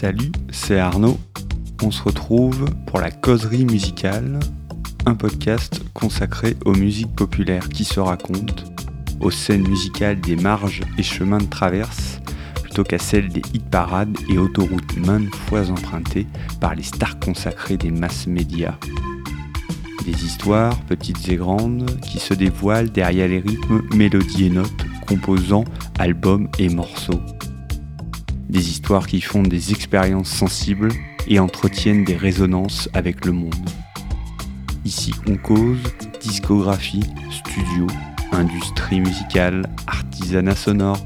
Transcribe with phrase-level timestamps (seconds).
[0.00, 1.20] Salut, c'est Arnaud.
[1.82, 4.40] On se retrouve pour la causerie musicale,
[5.04, 8.64] un podcast consacré aux musiques populaires qui se racontent,
[9.20, 12.18] aux scènes musicales des marges et chemins de traverse,
[12.62, 16.26] plutôt qu'à celles des hit parades et autoroutes maintes fois empruntées
[16.62, 18.78] par les stars consacrées des masses médias.
[20.06, 25.66] Des histoires, petites et grandes, qui se dévoilent derrière les rythmes, mélodies et notes composant
[25.98, 27.20] albums et morceaux.
[28.50, 30.92] Des histoires qui font des expériences sensibles
[31.26, 33.68] et entretiennent des résonances avec le monde.
[34.84, 35.82] Ici on cause
[36.20, 37.88] discographie, studio,
[38.30, 41.04] industrie musicale, artisanat sonore,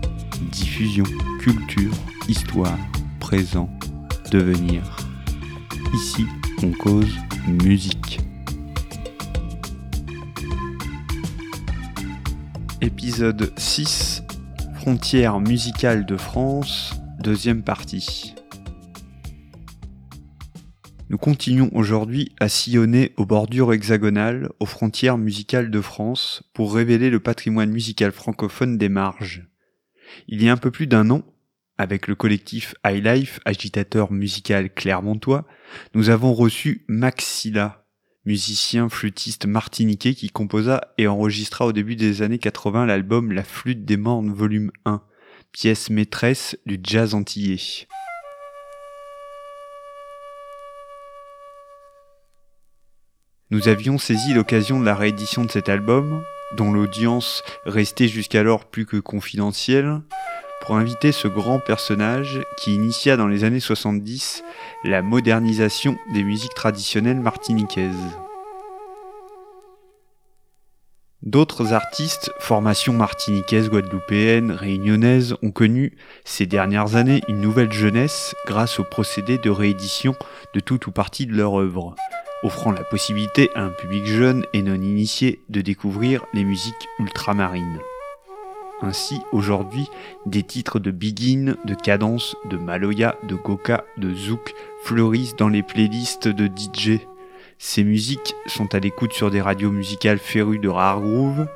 [0.53, 1.05] diffusion,
[1.41, 1.95] culture,
[2.29, 2.77] histoire,
[3.21, 3.71] présent,
[4.31, 4.83] devenir.
[5.95, 6.27] Ici
[6.63, 7.15] on cause
[7.49, 8.21] musique.
[12.83, 14.25] Épisode 6
[14.75, 18.34] Frontières musicales de France, deuxième partie.
[21.15, 27.09] Nous continuons aujourd'hui à sillonner aux bordures hexagonales, aux frontières musicales de France, pour révéler
[27.09, 29.47] le patrimoine musical francophone des marges.
[30.27, 31.23] Il y a un peu plus d'un an,
[31.79, 35.47] avec le collectif High Life, agitateur musical clermontois,
[35.95, 37.87] nous avons reçu Maxilla,
[38.25, 43.85] musicien flûtiste martiniquais qui composa et enregistra au début des années 80 l'album La flûte
[43.85, 45.01] des mornes volume 1,
[45.53, 47.87] pièce maîtresse du jazz antillais.
[53.55, 56.25] Nous avions saisi l'occasion de la réédition de cet album,
[56.57, 60.01] dont l'audience restait jusqu'alors plus que confidentielle,
[60.61, 64.43] pour inviter ce grand personnage qui initia dans les années 70
[64.83, 67.95] la modernisation des musiques traditionnelles martiniquaises.
[71.23, 78.81] D'autres artistes, formation martiniquaise, guadeloupéenne, réunionnaise, ont connu ces dernières années une nouvelle jeunesse grâce
[78.81, 80.17] au procédé de réédition
[80.55, 81.95] de tout ou partie de leur œuvre,
[82.43, 87.81] offrant la possibilité à un public jeune et non initié de découvrir les musiques ultramarines.
[88.83, 89.89] Ainsi, aujourd'hui,
[90.27, 94.53] des titres de Begin, de Cadence, de Maloya, de Goka, de Zouk
[94.83, 97.01] fleurissent dans les playlists de DJ.
[97.59, 101.47] Ces musiques sont à l'écoute sur des radios musicales férues de rare groove,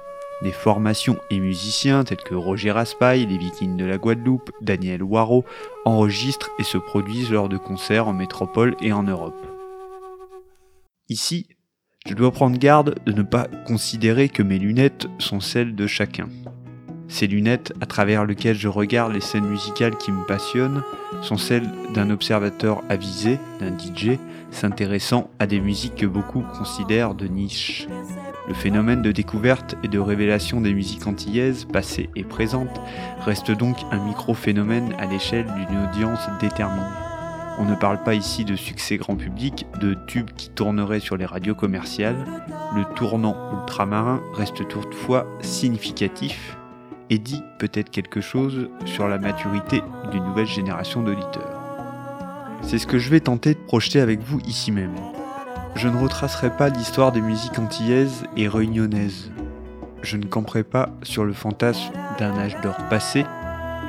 [0.42, 5.44] des formations et musiciens tels que Roger Raspail, les Vikings de la Guadeloupe, Daniel Waro
[5.84, 9.57] enregistrent et se produisent lors de concerts en métropole et en Europe.
[11.10, 11.46] Ici,
[12.06, 16.28] je dois prendre garde de ne pas considérer que mes lunettes sont celles de chacun.
[17.08, 20.82] Ces lunettes, à travers lesquelles je regarde les scènes musicales qui me passionnent,
[21.22, 24.18] sont celles d'un observateur avisé, d'un DJ,
[24.50, 27.88] s'intéressant à des musiques que beaucoup considèrent de niche.
[28.46, 32.80] Le phénomène de découverte et de révélation des musiques antillaises, passées et présentes,
[33.20, 37.07] reste donc un micro-phénomène à l'échelle d'une audience déterminée.
[37.60, 41.26] On ne parle pas ici de succès grand public, de tubes qui tourneraient sur les
[41.26, 42.24] radios commerciales.
[42.74, 46.56] Le tournant ultramarin reste toutefois significatif
[47.10, 49.82] et dit peut-être quelque chose sur la maturité
[50.12, 51.58] d'une nouvelle génération d'auditeurs.
[52.62, 54.94] C'est ce que je vais tenter de projeter avec vous ici même.
[55.74, 59.30] Je ne retracerai pas l'histoire des musiques antillaises et réunionnaises.
[60.02, 63.24] Je ne camperai pas sur le fantasme d'un âge d'or passé.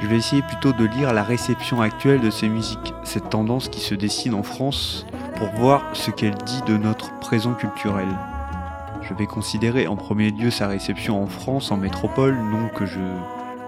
[0.02, 3.82] Je vais essayer plutôt de lire la réception actuelle de ces musiques, cette tendance qui
[3.82, 5.06] se dessine en France,
[5.36, 8.08] pour voir ce qu'elle dit de notre présent culturel.
[9.02, 13.00] Je vais considérer en premier lieu sa réception en France, en métropole, non que je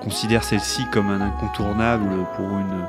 [0.01, 2.85] considère celle-ci comme un incontournable pour une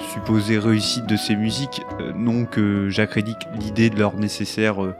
[0.00, 4.96] supposée réussite de ces musiques, euh, non que j'accrédite l'idée de leur nécessaire euh,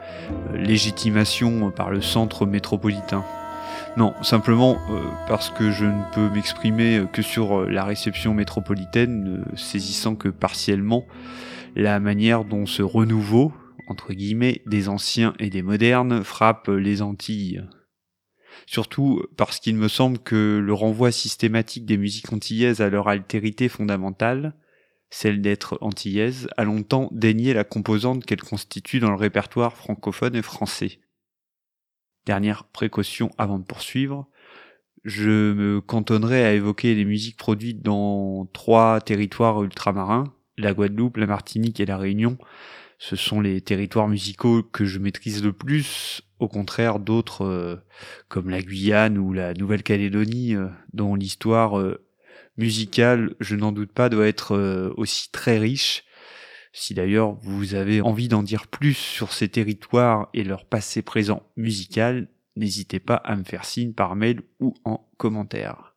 [0.52, 3.24] légitimation par le centre métropolitain.
[3.96, 10.14] Non, simplement euh, parce que je ne peux m'exprimer que sur la réception métropolitaine, saisissant
[10.14, 11.06] que partiellement
[11.76, 13.52] la manière dont ce renouveau,
[13.88, 17.62] entre guillemets, des anciens et des modernes frappe les Antilles.
[18.66, 23.68] Surtout parce qu'il me semble que le renvoi systématique des musiques antillaises à leur altérité
[23.68, 24.54] fondamentale,
[25.10, 30.42] celle d'être antillaise, a longtemps dénié la composante qu'elle constitue dans le répertoire francophone et
[30.42, 31.00] français.
[32.30, 34.28] Dernière précaution avant de poursuivre,
[35.04, 41.26] je me cantonnerai à évoquer les musiques produites dans trois territoires ultramarins, la Guadeloupe, la
[41.26, 42.38] Martinique et la Réunion,
[42.98, 47.76] ce sont les territoires musicaux que je maîtrise le plus, au contraire d'autres euh,
[48.28, 52.06] comme la Guyane ou la Nouvelle-Calédonie, euh, dont l'histoire euh,
[52.56, 56.04] musicale, je n'en doute pas, doit être aussi très riche.
[56.72, 61.42] Si d'ailleurs vous avez envie d'en dire plus sur ces territoires et leur passé présent
[61.56, 65.94] musical, n'hésitez pas à me faire signe par mail ou en commentaire.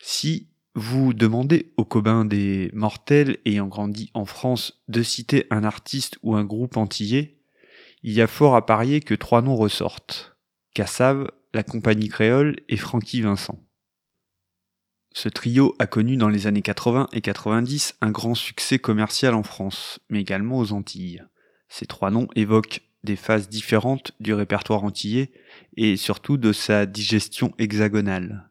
[0.00, 6.18] Si vous demandez aux cobains des mortels ayant grandi en France de citer un artiste
[6.22, 7.38] ou un groupe antillais,
[8.02, 10.36] il y a fort à parier que trois noms ressortent.
[10.74, 13.58] Cassav, la compagnie créole et Francky Vincent.
[15.18, 19.42] Ce trio a connu dans les années 80 et 90 un grand succès commercial en
[19.42, 21.24] France, mais également aux Antilles.
[21.70, 25.32] Ces trois noms évoquent des phases différentes du répertoire antillais
[25.78, 28.50] et surtout de sa digestion hexagonale.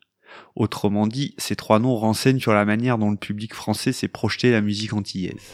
[0.56, 4.50] Autrement dit, ces trois noms renseignent sur la manière dont le public français s'est projeté
[4.50, 5.54] la musique antillaise.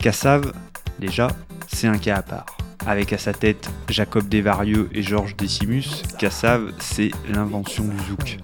[0.00, 0.52] Cassav,
[0.98, 1.28] déjà,
[1.68, 2.56] c'est un cas à part.
[2.84, 8.38] Avec à sa tête Jacob Desvarieux et Georges Decimus, Cassav, c'est l'invention du zouk,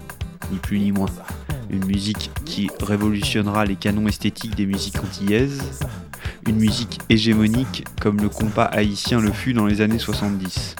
[0.51, 1.09] ni plus ni moins.
[1.69, 5.79] Une musique qui révolutionnera les canons esthétiques des musiques antillaises,
[6.47, 10.75] une musique hégémonique comme le compas haïtien le fut dans les années 70.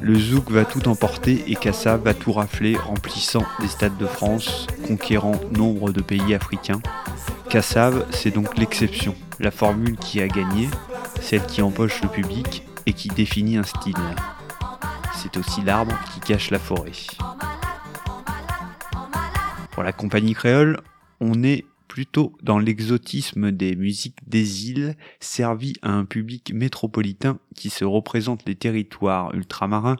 [0.00, 4.66] Le zouk va tout emporter et Kassav va tout rafler, remplissant des stades de France,
[4.86, 6.80] conquérant nombre de pays africains.
[7.48, 10.68] Kassav, c'est donc l'exception, la formule qui a gagné,
[11.20, 13.94] celle qui empoche le public et qui définit un style.
[15.14, 16.92] C'est aussi l'arbre qui cache la forêt.
[19.82, 20.78] Pour la compagnie créole,
[21.18, 27.68] on est plutôt dans l'exotisme des musiques des îles servies à un public métropolitain qui
[27.68, 29.96] se représente les territoires ultramarins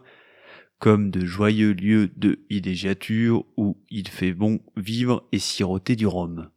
[0.79, 6.49] comme de joyeux lieux de villégiature où il fait bon vivre et siroter du rhum.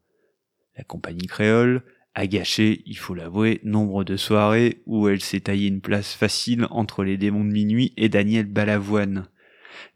[0.78, 1.82] La compagnie créole
[2.14, 6.68] a gâché, il faut l'avouer, nombre de soirées où elle s'est taillée une place facile
[6.70, 9.26] entre les démons de minuit et Daniel Balavoine.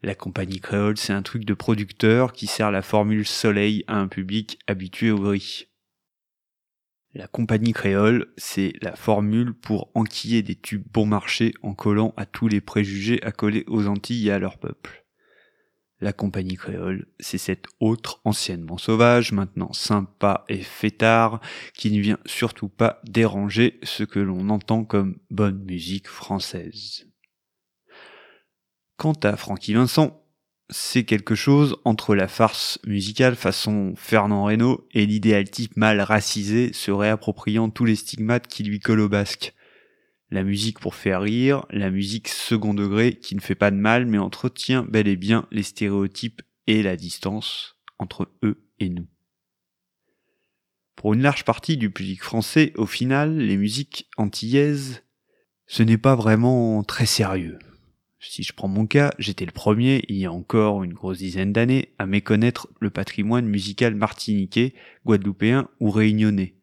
[0.02, 4.08] La compagnie créole, c'est un truc de producteur qui sert la formule soleil à un
[4.08, 5.66] public habitué au gris.
[7.12, 12.24] La compagnie créole, c'est la formule pour enquiller des tubes bon marché en collant à
[12.24, 15.04] tous les préjugés accolés aux Antilles et à leur peuple.
[16.00, 21.40] La compagnie créole, c'est cette autre anciennement sauvage, maintenant sympa et fêtard,
[21.74, 27.09] qui ne vient surtout pas déranger ce que l'on entend comme bonne musique française.
[29.00, 30.22] Quant à Francky Vincent,
[30.68, 36.74] c'est quelque chose entre la farce musicale façon Fernand Reynaud et l'idéal type mal racisé
[36.74, 39.54] se réappropriant tous les stigmates qui lui collent au basque.
[40.28, 44.04] La musique pour faire rire, la musique second degré qui ne fait pas de mal
[44.04, 49.08] mais entretient bel et bien les stéréotypes et la distance entre eux et nous.
[50.96, 55.04] Pour une large partie du public français, au final, les musiques antillaises,
[55.66, 57.58] ce n'est pas vraiment très sérieux.
[58.22, 61.54] Si je prends mon cas, j'étais le premier, il y a encore une grosse dizaine
[61.54, 64.74] d'années, à méconnaître le patrimoine musical martiniquais,
[65.06, 66.54] guadeloupéen ou réunionnais.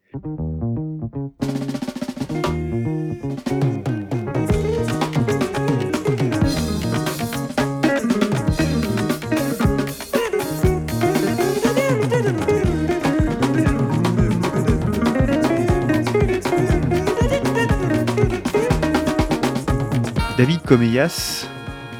[20.68, 21.48] Comeyas,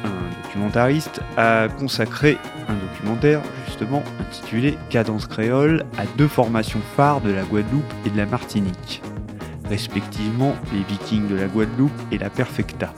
[0.03, 2.37] un documentariste, a consacré
[2.67, 8.17] un documentaire justement intitulé Cadence créole à deux formations phares de la Guadeloupe et de
[8.17, 9.01] la Martinique,
[9.67, 12.93] respectivement les Vikings de la Guadeloupe et la Perfecta.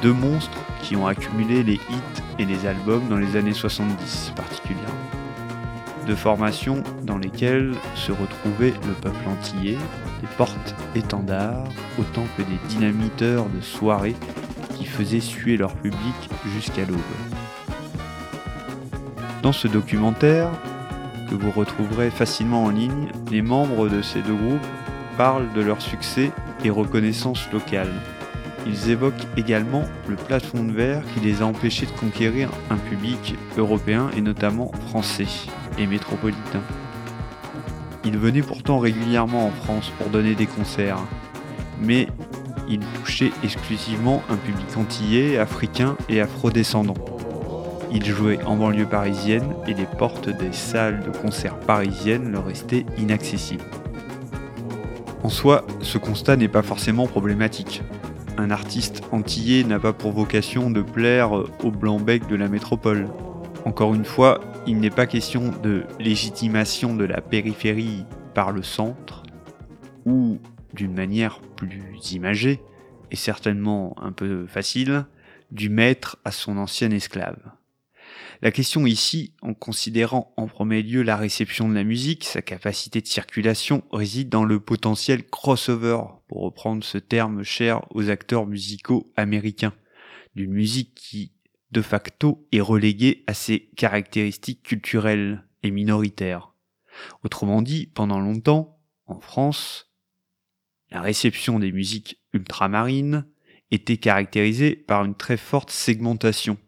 [0.00, 5.19] Deux monstres qui ont accumulé les hits et les albums dans les années 70 particulièrement.
[6.10, 9.78] Deux formations dans lesquelles se retrouvait le peuple antillais,
[10.20, 11.68] des portes-étendards
[12.00, 14.16] autant que des dynamiteurs de soirée
[14.76, 16.98] qui faisaient suer leur public jusqu'à l'aube.
[19.44, 20.50] Dans ce documentaire,
[21.30, 24.66] que vous retrouverez facilement en ligne, les membres de ces deux groupes
[25.16, 26.32] parlent de leur succès
[26.64, 27.92] et reconnaissance locale.
[28.66, 33.36] Ils évoquent également le plafond de verre qui les a empêchés de conquérir un public
[33.56, 35.28] européen et notamment français
[35.78, 36.62] et métropolitain.
[38.04, 40.98] Il venait pourtant régulièrement en France pour donner des concerts,
[41.80, 42.08] mais
[42.68, 46.94] il touchait exclusivement un public antillais, africain et afrodescendant.
[47.92, 52.86] Il jouait en banlieue parisienne et les portes des salles de concert parisiennes leur restaient
[52.96, 53.64] inaccessibles.
[55.24, 57.82] En soi, ce constat n'est pas forcément problématique.
[58.38, 63.08] Un artiste antillais n'a pas pour vocation de plaire au blanc-bec de la métropole.
[63.64, 69.24] Encore une fois, il n'est pas question de légitimation de la périphérie par le centre,
[70.06, 70.38] ou
[70.74, 72.60] d'une manière plus imagée,
[73.10, 75.06] et certainement un peu facile,
[75.50, 77.50] du maître à son ancien esclave.
[78.42, 83.00] La question ici, en considérant en premier lieu la réception de la musique, sa capacité
[83.00, 85.98] de circulation, réside dans le potentiel crossover,
[86.28, 89.74] pour reprendre ce terme cher aux acteurs musicaux américains,
[90.36, 91.32] d'une musique qui
[91.72, 96.54] de facto est relégué à ses caractéristiques culturelles, et minoritaire.
[97.22, 99.90] Autrement dit, pendant longtemps, en France,
[100.90, 103.26] la réception des musiques ultramarines
[103.70, 106.58] était caractérisée par une très forte segmentation,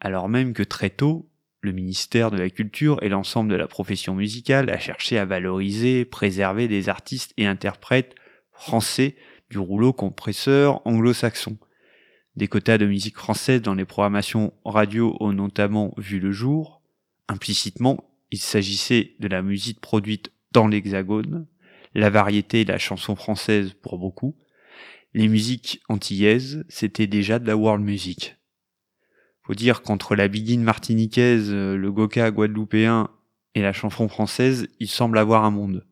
[0.00, 1.28] alors même que très tôt,
[1.60, 6.06] le ministère de la Culture et l'ensemble de la profession musicale a cherché à valoriser,
[6.06, 8.14] préserver des artistes et interprètes
[8.52, 9.16] français
[9.50, 11.58] du rouleau compresseur anglo-saxon.
[12.40, 16.80] Des quotas de musique française dans les programmations radio ont notamment vu le jour.
[17.28, 21.46] Implicitement, il s'agissait de la musique produite dans l'Hexagone,
[21.94, 24.38] la variété et la chanson française pour beaucoup.
[25.12, 28.38] Les musiques antillaises, c'était déjà de la world music.
[29.42, 33.10] Faut dire qu'entre la biguine martiniquaise, le goka guadeloupéen
[33.54, 35.86] et la chanson française, il semble avoir un monde.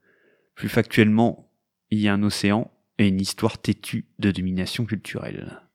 [0.55, 1.53] Plus factuellement,
[1.91, 5.68] il y a un océan et une histoire têtue de domination culturelle.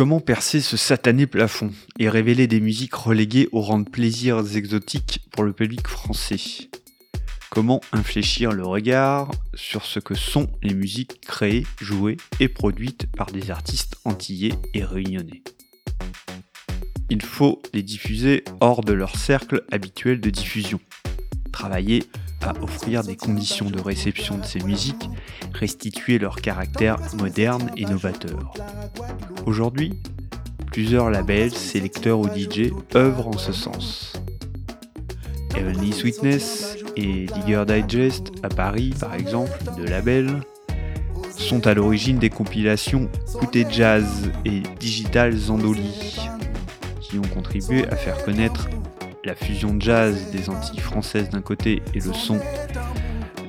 [0.00, 5.20] Comment percer ce satané plafond et révéler des musiques reléguées au rang de plaisirs exotiques
[5.30, 6.70] pour le public français?
[7.50, 13.30] Comment infléchir le regard sur ce que sont les musiques créées, jouées et produites par
[13.30, 15.42] des artistes antillais et réunionnais?
[17.10, 20.80] Il faut les diffuser hors de leur cercle habituel de diffusion.
[21.52, 22.04] Travailler
[22.42, 25.08] à offrir des conditions de réception de ces musiques,
[25.52, 28.54] restituer leur caractère moderne et novateur.
[29.46, 29.94] Aujourd'hui,
[30.66, 34.12] plusieurs labels, sélecteurs ou DJ œuvrent en ce sens.
[35.56, 40.40] Heavenly Sweetness et Digger Digest à Paris, par exemple, de labels,
[41.36, 46.18] sont à l'origine des compilations Côté Jazz et Digital Zandoli,
[47.00, 48.68] qui ont contribué à faire connaître
[49.24, 52.40] la fusion jazz des Antilles françaises d'un côté et le son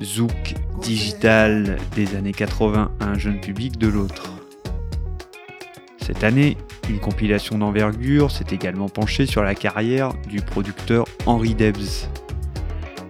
[0.04, 4.32] zouk digital des années 80 à un jeune public de l'autre.
[5.98, 6.58] Cette année,
[6.90, 12.10] une compilation d'envergure s'est également penchée sur la carrière du producteur Henry Debs.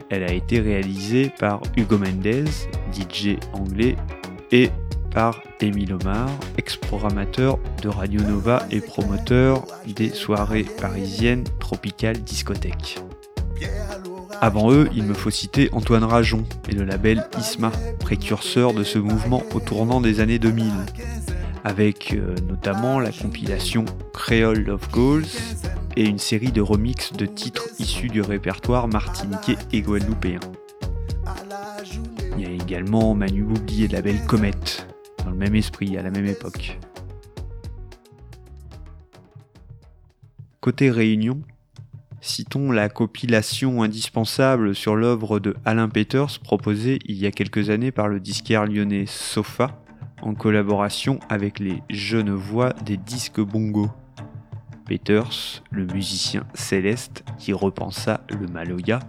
[0.10, 2.46] Elle a été réalisée par Hugo Mendez,
[2.94, 3.96] DJ anglais,
[4.52, 4.70] et
[5.14, 13.00] par Emile Omar, ex-programmateur de Radio Nova et promoteur des soirées parisiennes Tropical Discothèque.
[14.42, 18.98] Avant eux, il me faut citer Antoine Rajon et le label Isma, précurseur de ce
[18.98, 20.66] mouvement au tournant des années 2000
[21.64, 25.26] avec euh, notamment la compilation Creole Love Goals
[25.96, 30.40] et une série de remixes de titres issus du répertoire martiniquais et guadeloupéen.
[32.38, 34.52] Il y a également Manu Boubli et le label Comet,
[35.44, 36.80] esprit, à la même époque.
[40.60, 41.42] Côté Réunion,
[42.22, 47.92] citons la compilation indispensable sur l'œuvre de Alain Peters proposée il y a quelques années
[47.92, 49.82] par le disquaire lyonnais Sofa,
[50.22, 53.90] en collaboration avec les jeunes voix des disques bongo.
[54.86, 59.00] Peters, le musicien céleste qui repensa le Maloya,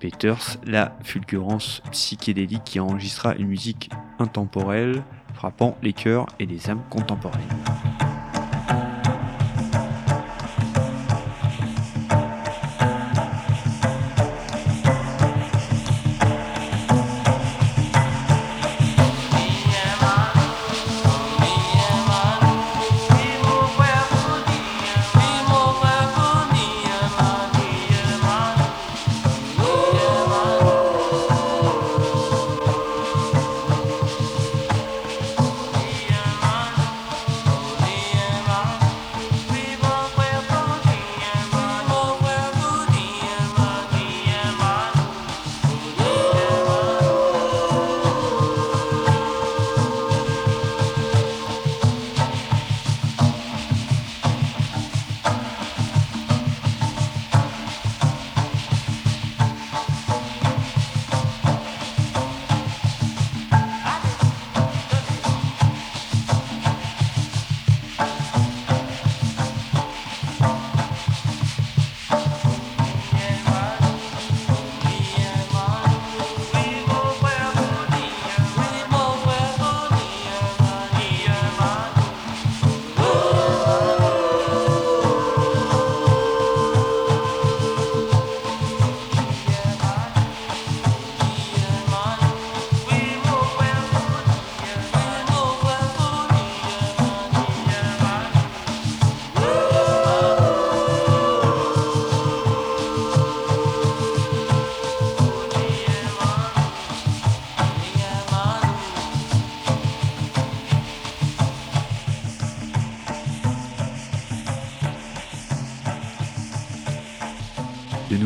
[0.00, 5.02] Peters, la fulgurance psychédélique qui enregistra une musique intemporelle
[5.34, 7.42] frappant les cœurs et les âmes contemporaines.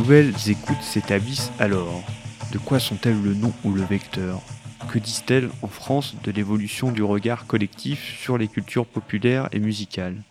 [0.08, 2.02] Nouvelles écoutes s'établissent alors.
[2.50, 4.40] De quoi sont-elles le nom ou le vecteur?
[4.90, 10.22] Que disent-elles en France de l'évolution du regard collectif sur les cultures populaires et musicales?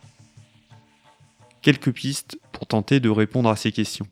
[1.61, 4.07] Quelques pistes pour tenter de répondre à ces questions.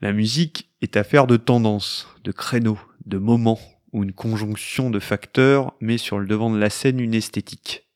[0.00, 3.60] La musique est affaire de tendance, de créneaux, de moments,
[3.92, 7.91] où une conjonction de facteurs met sur le devant de la scène une esthétique.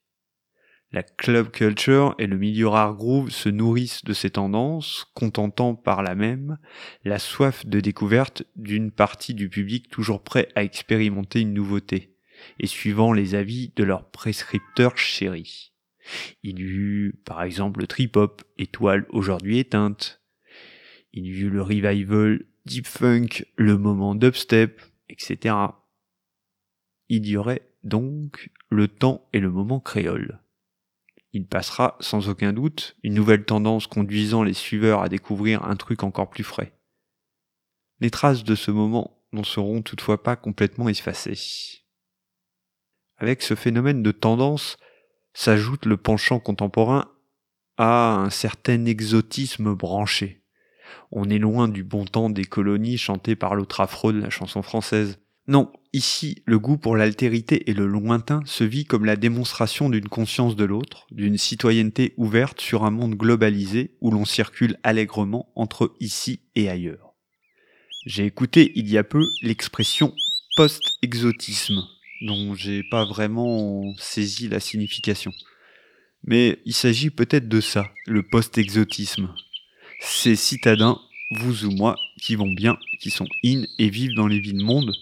[0.97, 6.03] La club culture et le milieu rare groove se nourrissent de ces tendances, contentant par
[6.03, 6.57] là même
[7.05, 12.17] la soif de découverte d'une partie du public toujours prêt à expérimenter une nouveauté,
[12.59, 15.75] et suivant les avis de leurs prescripteurs chéris.
[16.43, 20.23] Il y eut par exemple le trip-hop, étoile aujourd'hui éteinte.
[21.13, 25.57] Il y eut le revival deep funk, le moment dubstep, etc.
[27.11, 30.41] Il y aurait donc le temps et le moment créole.
[31.37, 36.03] Il passera sans aucun doute une nouvelle tendance conduisant les suiveurs à découvrir un truc
[36.03, 36.73] encore plus frais.
[38.01, 41.85] Les traces de ce moment n'en seront toutefois pas complètement effacées.
[43.19, 44.79] Avec ce phénomène de tendance
[45.35, 47.13] s'ajoute le penchant contemporain
[47.77, 50.43] à un certain exotisme branché.
[51.11, 54.63] On est loin du bon temps des colonies chantées par l'autre affreux de la chanson
[54.63, 55.19] française.
[55.49, 60.09] Non, ici, le goût pour l'altérité et le lointain se vit comme la démonstration d'une
[60.09, 65.97] conscience de l'autre, d'une citoyenneté ouverte sur un monde globalisé où l'on circule allègrement entre
[65.99, 67.15] ici et ailleurs.
[68.05, 70.15] J'ai écouté il y a peu l'expression
[70.57, 71.83] post-exotisme,
[72.23, 75.33] dont j'ai pas vraiment saisi la signification.
[76.25, 79.35] Mais il s'agit peut-être de ça, le post-exotisme.
[80.01, 81.01] Ces citadins,
[81.31, 84.93] vous ou moi, qui vont bien, qui sont in et vivent dans les villes monde,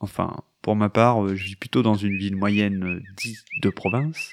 [0.00, 3.70] Enfin, pour ma part, euh, je vis plutôt dans une ville moyenne euh, dite de
[3.70, 4.30] province,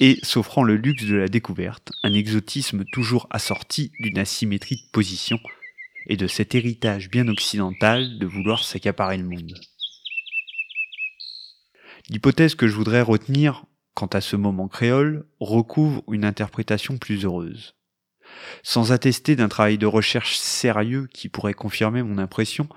[0.00, 5.38] et s'offrant le luxe de la découverte, un exotisme toujours assorti d'une asymétrie de position,
[6.06, 9.54] et de cet héritage bien occidental de vouloir s'accaparer le monde.
[12.08, 17.74] L'hypothèse que je voudrais retenir quant à ce moment créole recouvre une interprétation plus heureuse.
[18.62, 22.68] Sans attester d'un travail de recherche sérieux qui pourrait confirmer mon impression,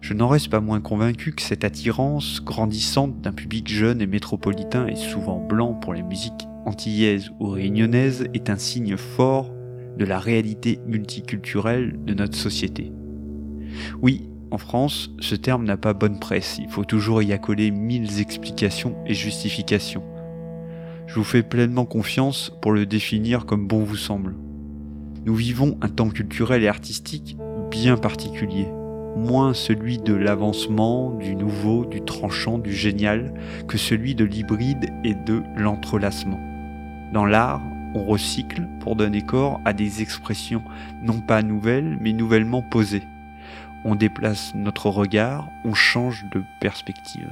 [0.00, 4.86] je n'en reste pas moins convaincu que cette attirance grandissante d'un public jeune et métropolitain
[4.86, 9.52] et souvent blanc pour les musiques antillaises ou réunionnaises est un signe fort
[9.98, 12.92] de la réalité multiculturelle de notre société.
[14.00, 18.20] Oui, en France, ce terme n'a pas bonne presse, il faut toujours y accoler mille
[18.20, 20.02] explications et justifications.
[21.06, 24.34] Je vous fais pleinement confiance pour le définir comme bon vous semble.
[25.26, 27.36] Nous vivons un temps culturel et artistique
[27.70, 28.66] bien particulier,
[29.16, 33.34] moins celui de l'avancement, du nouveau, du tranchant, du génial,
[33.68, 36.40] que celui de l'hybride et de l'entrelacement.
[37.12, 37.62] Dans l'art,
[37.94, 40.62] on recycle pour donner corps à des expressions
[41.02, 43.02] non pas nouvelles, mais nouvellement posées.
[43.84, 47.30] On déplace notre regard, on change de perspective.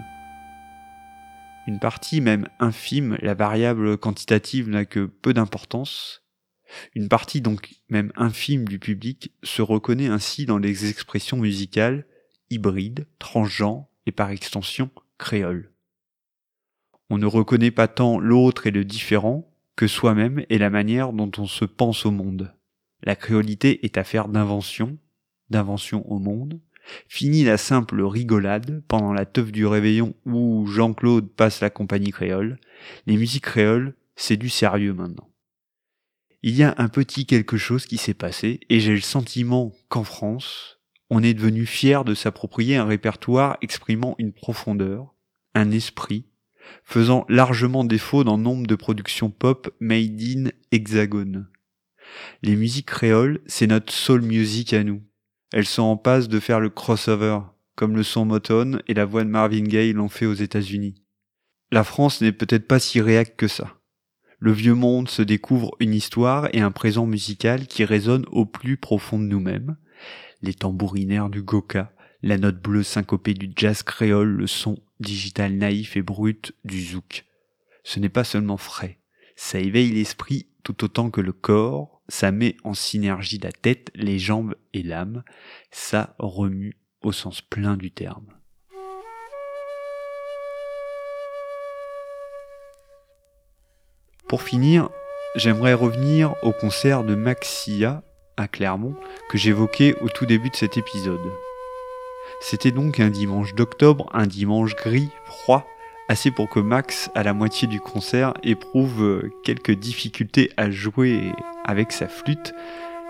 [1.66, 6.22] Une partie même infime, la variable quantitative n'a que peu d'importance,
[6.94, 12.07] une partie donc même infime du public se reconnaît ainsi dans les expressions musicales
[12.50, 15.72] hybrides, transgenres et par extension créoles.
[17.11, 21.31] On ne reconnaît pas tant l'autre et le différent que soi-même et la manière dont
[21.38, 22.54] on se pense au monde.
[23.02, 24.98] La créolité est affaire d'invention,
[25.50, 26.61] d'invention au monde.
[27.07, 32.59] Fini la simple rigolade pendant la teuf du réveillon où Jean-Claude passe la compagnie créole.
[33.07, 35.28] Les musiques créoles, c'est du sérieux maintenant
[36.42, 40.05] il y a un petit quelque chose qui s'est passé et j'ai le sentiment qu'en
[40.05, 40.79] France,
[41.11, 45.14] on est devenu fier de s'approprier un répertoire exprimant une profondeur,
[45.55, 46.27] un esprit,
[46.85, 51.48] faisant largement défaut dans nombre de productions pop made in hexagone.
[52.42, 55.03] Les musiques créoles, c'est notre soul music à nous.
[55.53, 57.40] Elles sont en passe de faire le crossover,
[57.74, 61.03] comme le son Motown et la voix de Marvin Gaye l'ont fait aux États-Unis.
[61.70, 63.77] La France n'est peut-être pas si réac que ça
[64.38, 68.77] le vieux monde se découvre une histoire et un présent musical qui résonne au plus
[68.77, 69.77] profond de nous-mêmes.
[70.42, 75.96] Les tambourinaires du goka, la note bleue syncopée du jazz créole, le son digital naïf
[75.96, 77.24] et brut du zouk.
[77.83, 78.98] Ce n'est pas seulement frais,
[79.35, 84.18] ça éveille l'esprit tout autant que le corps, ça met en synergie la tête, les
[84.18, 85.24] jambes et l'âme,
[85.70, 88.27] ça remue au sens plein du terme.
[94.28, 94.90] Pour finir,
[95.36, 98.02] j'aimerais revenir au concert de Maxia
[98.36, 98.94] à Clermont
[99.30, 101.32] que j'évoquais au tout début de cet épisode.
[102.42, 105.66] C'était donc un dimanche d'octobre, un dimanche gris, froid,
[106.10, 111.32] assez pour que Max, à la moitié du concert, éprouve quelques difficultés à jouer
[111.64, 112.52] avec sa flûte,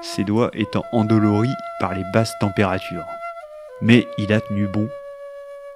[0.00, 1.50] ses doigts étant endoloris
[1.80, 3.06] par les basses températures.
[3.80, 4.88] Mais il a tenu bon.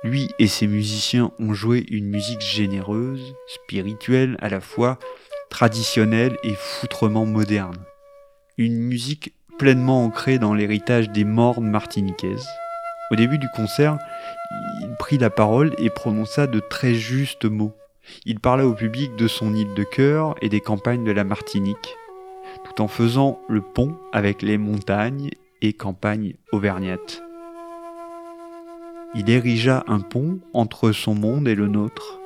[0.05, 4.99] Lui et ses musiciens ont joué une musique généreuse, spirituelle à la fois,
[5.53, 7.77] traditionnelle et foutrement moderne.
[8.57, 12.49] Une musique pleinement ancrée dans l'héritage des mornes martiniquaises.
[13.11, 13.99] Au début du concert,
[14.81, 17.75] il prit la parole et prononça de très justes mots.
[18.25, 21.97] Il parla au public de son île de cœur et des campagnes de la Martinique,
[22.65, 27.23] tout en faisant le pont avec les montagnes et campagnes auvergnates.
[29.15, 32.21] Il érigea un pont entre son monde et le nôtre,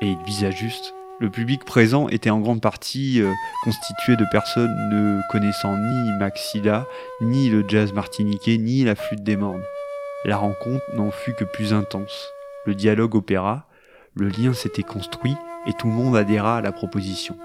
[0.00, 0.94] et il visa juste.
[1.20, 3.30] Le public présent était en grande partie euh,
[3.62, 6.86] constitué de personnes ne connaissant ni Maxilla,
[7.20, 9.62] ni le jazz martiniquais, ni la flûte des mornes.
[10.24, 12.32] La rencontre n'en fut que plus intense.
[12.64, 13.66] Le dialogue opéra,
[14.14, 17.36] le lien s'était construit et tout le monde adhéra à la proposition.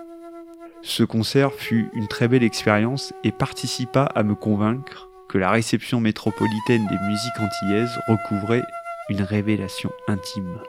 [0.82, 6.00] Ce concert fut une très belle expérience et participa à me convaincre que la réception
[6.00, 8.64] métropolitaine des musiques antillaises recouvrait
[9.10, 10.62] une révélation intime.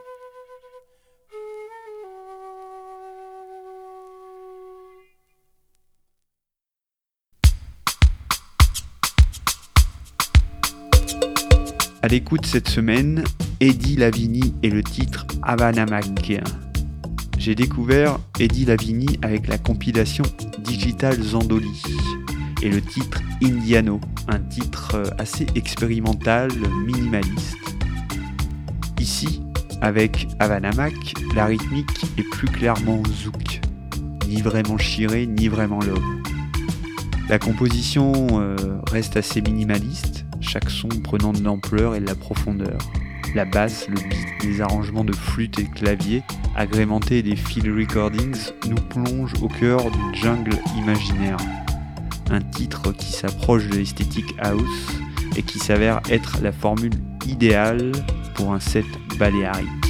[12.07, 13.25] À l'écoute cette semaine,
[13.59, 16.41] Eddie Lavigny et le titre Havana Mac.
[17.37, 20.23] J'ai découvert Eddie Lavigny avec la compilation
[20.61, 21.83] Digital Zandoli
[22.63, 26.53] et le titre Indiano, un titre euh, assez expérimental,
[26.87, 27.57] minimaliste.
[29.01, 29.43] Ici,
[29.81, 30.95] avec Havana Mac,
[31.35, 33.61] la rythmique est plus clairement zouk,
[34.29, 36.23] ni vraiment chiré, ni vraiment l'homme.
[37.29, 38.57] La composition euh,
[38.93, 42.79] reste assez minimaliste, chaque son prenant de l'ampleur et de la profondeur
[43.37, 46.23] la basse, le beat, les arrangements de flûte et de clavier,
[46.57, 51.37] agrémentés des field recordings, nous plongent au cœur d'une jungle imaginaire.
[52.31, 54.87] Un titre qui s'approche de l'esthétique house
[55.37, 56.95] et qui s'avère être la formule
[57.27, 57.93] idéale
[58.35, 58.87] pour un set
[59.19, 59.86] baléarique.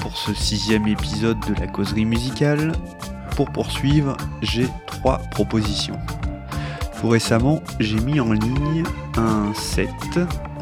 [0.00, 2.72] Pour ce sixième épisode de la causerie musicale.
[3.36, 5.98] Pour poursuivre, j'ai trois propositions.
[6.98, 8.82] Tout récemment, j'ai mis en ligne
[9.18, 9.90] un set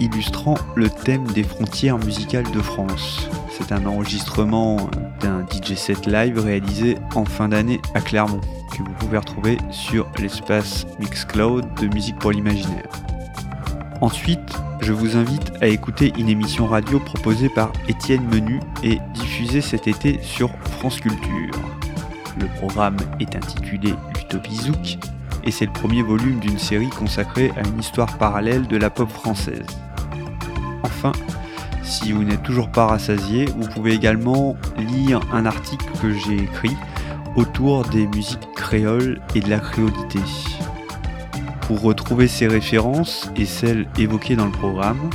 [0.00, 3.29] illustrant le thème des frontières musicales de France.
[3.50, 8.40] C'est un enregistrement d'un DJ set live réalisé en fin d'année à Clermont,
[8.72, 12.90] que vous pouvez retrouver sur l'espace Mixcloud de musique pour l'imaginaire.
[14.01, 19.61] Ensuite, je vous invite à écouter une émission radio proposée par Étienne Menu et diffusée
[19.61, 21.53] cet été sur France Culture.
[22.41, 24.99] Le programme est intitulé L'Utopie Zouk
[25.45, 29.11] et c'est le premier volume d'une série consacrée à une histoire parallèle de la pop
[29.11, 29.67] française.
[30.83, 31.13] Enfin,
[31.83, 36.77] si vous n'êtes toujours pas rassasié, vous pouvez également lire un article que j'ai écrit
[37.37, 40.21] autour des musiques créoles et de la créolité.
[41.70, 45.09] Pour retrouver ces références et celles évoquées dans le programme,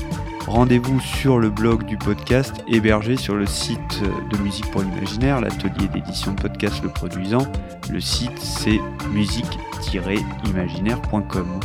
[0.48, 5.90] rendez-vous sur le blog du podcast hébergé sur le site de Musique pour l'Imaginaire, l'atelier
[5.94, 7.46] d'édition de podcast le produisant.
[7.92, 8.80] Le site c'est
[9.12, 11.60] musique-imaginaire.com.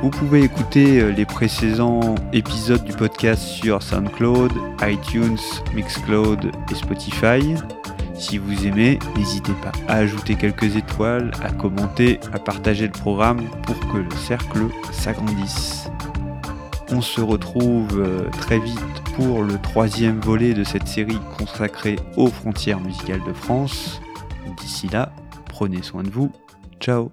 [0.00, 5.38] Vous pouvez écouter les précédents épisodes du podcast sur SoundCloud, iTunes,
[5.74, 7.56] Mixcloud et Spotify.
[8.22, 13.42] Si vous aimez, n'hésitez pas à ajouter quelques étoiles, à commenter, à partager le programme
[13.66, 15.90] pour que le cercle s'agrandisse.
[16.92, 18.78] On se retrouve euh, très vite
[19.16, 24.00] pour le troisième volet de cette série consacrée aux frontières musicales de France.
[24.60, 25.12] D'ici là,
[25.46, 26.30] prenez soin de vous.
[26.78, 27.10] Ciao